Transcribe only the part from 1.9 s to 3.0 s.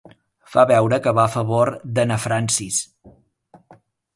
de na Francis.